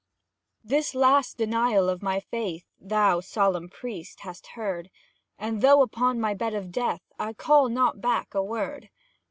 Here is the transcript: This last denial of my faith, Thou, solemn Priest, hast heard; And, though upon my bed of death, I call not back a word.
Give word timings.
This 0.63 0.95
last 0.95 1.37
denial 1.37 1.87
of 1.87 2.01
my 2.01 2.19
faith, 2.19 2.65
Thou, 2.79 3.19
solemn 3.19 3.69
Priest, 3.69 4.21
hast 4.21 4.47
heard; 4.57 4.89
And, 5.37 5.61
though 5.61 5.83
upon 5.83 6.19
my 6.19 6.33
bed 6.33 6.55
of 6.55 6.71
death, 6.71 7.03
I 7.19 7.33
call 7.33 7.69
not 7.69 8.01
back 8.01 8.33
a 8.33 8.41
word. 8.41 8.89